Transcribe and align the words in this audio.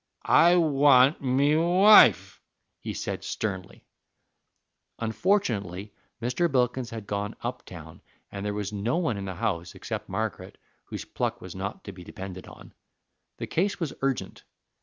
"I 0.25 0.55
want 0.55 1.21
me 1.21 1.55
wife," 1.55 2.41
he 2.79 2.91
said 2.91 3.23
sternly. 3.23 3.85
Unfortunately, 4.97 5.93
Mr. 6.19 6.51
Bilkins 6.51 6.89
had 6.89 7.05
gone 7.05 7.35
uptown, 7.41 8.01
and 8.31 8.43
there 8.43 8.55
was 8.55 8.73
no 8.73 8.97
one 8.97 9.17
in 9.17 9.25
the 9.25 9.35
house 9.35 9.75
except 9.75 10.09
Margaret, 10.09 10.57
whose 10.85 11.05
pluck 11.05 11.39
was 11.39 11.53
not 11.53 11.83
to 11.83 11.91
be 11.91 12.03
depended 12.03 12.47
on. 12.47 12.73
The 13.37 13.45
case 13.45 13.79
was 13.79 13.93
urgent. 14.01 14.43